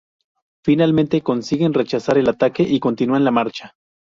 [0.65, 3.75] Finalmente, consiguen rechazar el ataque y continuar la marcha.